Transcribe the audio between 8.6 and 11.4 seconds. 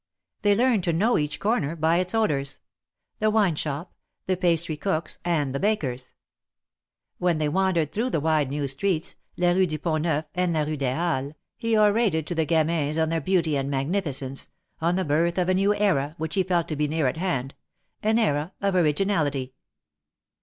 streets, la Rue du Pont Neuf and la Rue des Halles,